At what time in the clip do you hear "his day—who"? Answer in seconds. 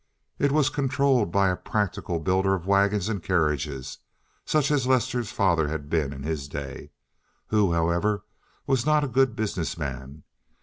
6.23-7.71